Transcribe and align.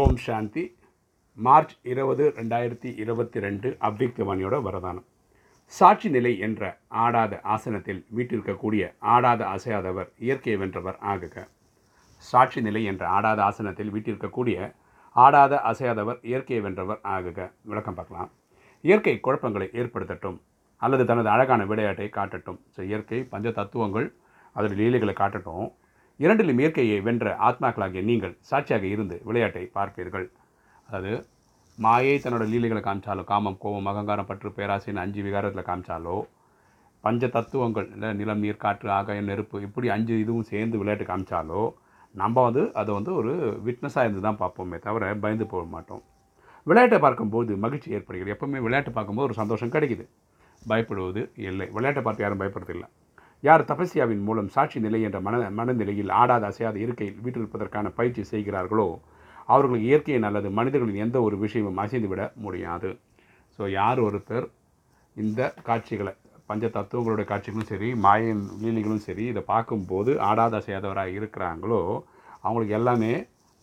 ஓம் 0.00 0.18
சாந்தி. 0.24 0.62
March 1.44 1.72
இருபது 1.92 2.24
ரெண்டாயிரத்தி 2.36 2.90
இருபத்தி 3.02 3.38
ரெண்டு 3.44 3.68
அவ்விக்தவாணியோட 3.86 4.56
வரதானம். 4.66 5.04
சாட்சி 5.78 6.08
நிலை 6.14 6.32
என்ற 6.46 6.62
ஆடாத 7.04 7.40
ஆசனத்தில் 7.54 8.00
வீட்டிருக்கக்கூடிய 8.16 8.82
ஆடாத 9.14 9.42
அசையாதவர் 9.54 10.08
இயற்கையை 10.26 10.56
வென்றவர் 10.62 10.98
ஆகுக. 11.12 11.44
சாட்சி 12.30 12.62
நிலை 12.68 12.82
என்ற 12.92 13.02
ஆடாத 13.16 13.42
ஆசனத்தில் 13.48 13.92
வீட்டிருக்கக்கூடிய 13.96 14.70
ஆடாத 15.16 15.60
அசையாதவர் 15.72 16.22
இயற்கையை 16.30 16.62
வென்றவர் 16.68 17.02
ஆகுக. 17.16 17.50
விளக்கம் 17.72 17.98
பார்க்கலாம். 17.98 18.32
இயற்கை 18.88 19.16
குழப்பங்களை 19.28 19.68
ஏற்படுத்தட்டும் 19.82 20.40
அல்லது 20.82 21.06
தனது 21.12 21.30
அழகான 21.34 21.62
விளையாட்டை 21.72 22.10
காட்டட்டும். 22.18 22.60
ஸோ 22.76 22.80
இயற்கை 22.90 23.20
பஞ்ச 23.34 23.50
தத்துவங்கள் 23.60 24.08
அதோட 24.56 24.74
லீலைகளை 24.82 25.16
காட்டட்டும். 25.22 25.68
இரண்டிலும் 26.22 26.60
இயற்கையை 26.62 26.98
வென்ற 27.06 27.34
ஆத்மாக்களாகிய 27.48 28.02
நீங்கள் 28.10 28.34
சாட்சியாக 28.50 28.84
இருந்து 28.94 29.16
விளையாட்டை 29.28 29.64
பார்ப்பீர்கள். 29.76 30.26
அதாவது 30.88 31.12
மாயை 31.78 32.16
தன்னோட 32.24 32.44
லீலைகளை 32.52 32.82
காமிச்சாலோ 32.86 33.22
காமம் 33.30 33.60
கோபம் 33.62 33.88
அகங்காரம் 33.92 34.28
பற்று 34.30 34.50
பேராசின்னு 34.58 35.02
அஞ்சு 35.04 35.20
விகாரத்தில் 35.26 35.68
காமிச்சாலோ 35.68 36.16
பஞ்ச 37.04 37.28
தத்துவங்கள் 37.36 37.88
இல்லை 37.94 38.10
நிலம் 38.18 38.42
நீர் 38.44 38.62
காற்று 38.64 38.88
ஆகாயம் 38.98 39.30
நெருப்பு 39.30 39.56
இப்படி 39.66 39.86
அஞ்சு 39.94 40.14
இதுவும் 40.24 40.48
சேர்ந்து 40.50 40.80
விளையாட்டு 40.80 41.06
காமிச்சாலோ 41.10 41.62
நம்ம 42.14 42.42
வந்து 42.46 42.62
அதை 42.80 42.90
வந்து 42.98 43.12
ஒரு 43.20 43.32
விட்னஸாக 43.66 44.06
இருந்து 44.06 44.24
தான் 44.26 44.40
பார்ப்போமே 44.42 44.78
தவிர 44.86 45.12
பயந்து 45.24 45.46
போக 45.52 45.64
மாட்டோம். 45.74 46.02
விளையாட்டை 46.66 46.98
பார்க்கும்போது 47.04 47.52
மகிழ்ச்சி 47.64 47.88
ஏற்படுகிறது. 47.96 48.34
எப்போவுமே 48.34 48.60
விளையாட்டு 48.66 48.90
பார்க்கும்போது 48.96 49.28
ஒரு 49.28 49.36
சந்தோஷம் 49.40 49.72
கிடைக்குது. 49.76 50.04
பயப்படுவது 50.62 51.22
இல்லை. 51.48 51.66
விளையாட்டை 51.76 52.02
பார்த்து 52.06 52.24
யாரும் 52.24 52.42
பயப்படுறதில்லை. 52.42 52.88
யார் 53.42 53.62
தபஸ்யாவின் 53.70 54.24
மூலம் 54.26 54.50
சாட்சி 54.54 54.78
நிலை 54.84 54.98
என்ற 55.06 55.18
மன 55.26 55.36
மனநிலையில் 55.58 56.10
ஆடாத 56.20 56.44
அசையாத 56.50 56.76
இருக்கையில் 56.84 57.20
வீட்டிருப்பதற்கான 57.24 57.86
பயிற்சி 57.98 58.22
செய்கிறார்களோ 58.32 58.88
அவர்களுக்கு 59.52 59.86
இயற்கையின் 59.88 60.26
அல்லது 60.28 60.48
மனிதர்களின் 60.58 61.02
எந்த 61.04 61.16
ஒரு 61.26 61.36
விஷயமும் 61.44 61.80
அசைந்து 61.84 62.08
விட 62.12 62.22
முடியாது. 62.44 62.90
ஸோ 63.56 63.62
யார் 63.78 64.00
ஒருத்தர் 64.06 64.46
இந்த 65.16 65.40
காட்சிகளை 65.68 66.12
பஞ்ச 66.50 66.64
தத்துவங்களுடைய 66.76 67.26
காட்சிகளும் 67.32 67.70
சரி 67.72 67.88
மாயின் 68.04 68.44
லீலைகளும் 68.62 69.04
சரி 69.08 69.24
இதை 69.32 69.42
பார்க்கும்போது 69.52 70.12
ஆடாத 70.28 70.56
அசையாதவராக 70.60 71.16
இருக்கிறாங்களோ 71.18 71.80
அவங்களுக்கு 72.44 72.76
எல்லாமே 72.80 73.12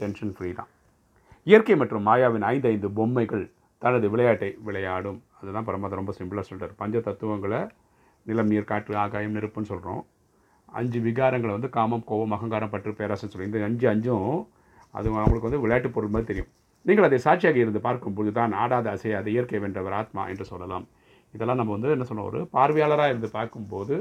டென்ஷன் 0.00 0.34
ஃப்ரீ 0.36 0.50
தான். 0.58 0.70
இயற்கை 1.46 1.76
மற்றும் 1.80 2.06
மாயாவின் 2.08 2.46
ஐந்து 2.54 2.68
ஐந்து 2.72 2.88
பொம்மைகள் 2.98 3.44
தனது 3.82 4.06
விளையாட்டை 4.12 4.50
விளையாடும். 4.66 5.18
அதுதான் 5.40 5.66
பரமாதம் 5.68 6.00
ரொம்ப 6.00 6.14
சிம்பிளாக 6.18 6.46
சொல்கிறார் 6.50 6.80
பஞ்ச 6.82 7.00
தத்துவங்களை 7.08 7.60
நிலம் 8.28 8.50
நீர் 8.52 8.70
காற்று 8.72 8.94
ஆகாயம் 9.04 9.36
நெருப்புன்னு 9.36 9.70
சொல்கிறோம் 9.72 10.02
அஞ்சு 10.78 10.98
விகாரங்களை 11.06 11.52
வந்து 11.56 11.70
காமம் 11.76 12.04
கோபம் 12.10 12.34
அகங்காரம் 12.36 12.72
பற்று 12.74 12.92
பேராசைன்னு 13.00 13.32
சொல்லி 13.34 13.48
இந்த 13.50 13.60
அஞ்சு 13.68 13.86
அஞ்சும் 13.92 14.28
அது 14.98 15.08
அவங்களுக்கு 15.20 15.48
வந்து 15.48 15.62
விளையாட்டு 15.62 15.88
பொருள் 15.94 16.12
மாதிரி 16.14 16.28
தெரியும். 16.30 16.50
நீங்கள் 16.86 17.06
அதை 17.08 17.18
சாட்சியாக 17.26 17.58
இருந்து 17.62 17.80
பார்க்கும்போது 17.86 18.30
தான் 18.38 18.52
ஆடாத 18.62 18.86
அசையாத 18.96 19.28
இயற்கை 19.34 19.60
வென்றவர் 19.64 19.96
ஆத்மா 20.00 20.22
என்று 20.32 20.44
சொல்லலாம். 20.50 20.84
இதெல்லாம் 21.34 21.60
நம்ம 21.60 21.72
வந்து 21.76 21.94
என்ன 21.96 22.06
சொன்னோம்? 22.08 22.28
ஒரு 22.30 22.40
பார்வையாளராக 22.56 23.12
இருந்து 23.12 23.30
பார்க்கும்போது 23.38 23.96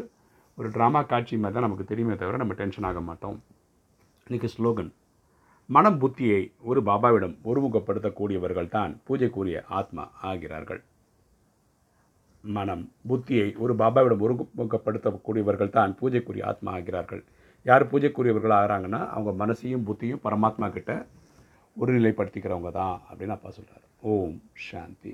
ஒரு 0.57 0.67
ட்ராமா 0.75 1.01
காட்சி 1.11 1.35
மாதிரி 1.43 1.55
தான் 1.57 1.65
நமக்கு 1.67 1.85
தெரியுமே 1.91 2.15
தவிர 2.21 2.41
நம்ம 2.41 2.55
டென்ஷன் 2.59 2.87
ஆக 2.89 3.01
மாட்டோம். 3.09 3.37
இன்றைக்கி 4.27 4.49
ஸ்லோகன். 4.55 4.91
மனம் 5.69 5.99
புத்தியை 6.01 6.41
ஒரு 6.69 6.79
பாபாவிடம் 6.89 7.35
ஒருமுகப்படுத்தக்கூடியவர்கள் 7.49 8.73
தான் 8.77 8.91
பூஜைக்குரிய 9.07 9.59
ஆத்மா 9.79 10.05
ஆகிறார்கள். 10.29 10.81
மனம் 12.43 12.83
புத்தியை 13.09 13.57
ஒரு 13.57 13.73
பாபாவிடம் 13.75 14.23
ஒருமுகப்படுத்தக்கூடியவர்கள் 14.25 15.75
தான் 15.77 15.95
பூஜைக்குரிய 15.99 16.43
ஆத்மா 16.51 16.71
ஆகிறார்கள். 16.77 17.23
யார் 17.69 17.89
பூஜைக்குரியவர்கள் 17.91 18.55
ஆகிறாங்கன்னா 18.59 19.01
அவங்க 19.15 19.31
மனசையும் 19.45 19.85
புத்தியும் 19.89 20.23
பரமாத்மா 20.23 20.69
கிட்ட 20.71 20.93
ஒருநிலைப்படுத்திக்கிறவங்க 21.77 22.71
தான் 22.71 23.01
அப்படின்னு 23.09 23.35
அப்பா 23.37 23.49
சொல்கிறார் 23.49 23.85
ஓம் 24.01 24.37
சாந்தி. 24.69 25.13